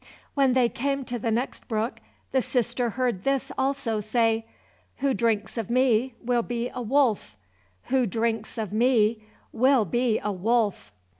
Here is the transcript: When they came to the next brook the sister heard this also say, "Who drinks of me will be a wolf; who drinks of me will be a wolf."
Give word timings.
When 0.33 0.53
they 0.53 0.67
came 0.67 1.05
to 1.05 1.19
the 1.19 1.29
next 1.29 1.67
brook 1.67 1.99
the 2.31 2.41
sister 2.41 2.89
heard 2.97 3.23
this 3.23 3.51
also 3.55 3.99
say, 3.99 4.47
"Who 4.97 5.13
drinks 5.13 5.59
of 5.59 5.69
me 5.69 6.15
will 6.23 6.41
be 6.41 6.71
a 6.73 6.81
wolf; 6.81 7.37
who 7.83 8.07
drinks 8.07 8.57
of 8.57 8.73
me 8.73 9.21
will 9.53 9.85
be 9.85 10.17
a 10.17 10.31
wolf." 10.31 10.91